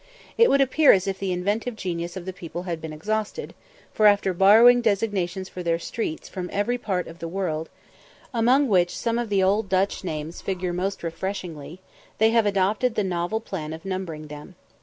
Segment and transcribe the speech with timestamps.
[0.35, 3.53] It would appear as if the inventive genius of the people had been exhausted,
[3.93, 7.69] for, after borrowing designations for their streets from every part of the world,
[8.33, 11.81] among which some of the old Dutch names figure most refreshingly,
[12.17, 14.55] they have adopted the novel plan of numbering them.